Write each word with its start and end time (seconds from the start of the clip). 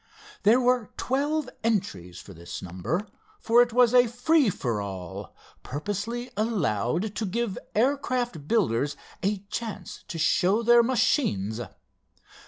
There 0.41 0.59
were 0.59 0.89
twelve 0.97 1.47
entries 1.63 2.19
for 2.19 2.33
this 2.33 2.63
number, 2.63 3.05
for 3.39 3.61
it 3.61 3.71
was 3.71 3.93
a 3.93 4.07
free 4.07 4.49
for 4.49 4.81
all, 4.81 5.35
purposely 5.61 6.31
allowed 6.35 7.13
to 7.13 7.23
give 7.27 7.55
air 7.75 7.95
craft 7.97 8.47
builders 8.47 8.97
a 9.21 9.43
chance 9.51 10.03
to 10.07 10.17
show 10.17 10.63
their 10.63 10.81
machines. 10.81 11.61